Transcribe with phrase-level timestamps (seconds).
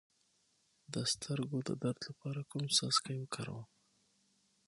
[0.93, 3.65] د سترګو د درد لپاره کوم څاڅکي وکاروم؟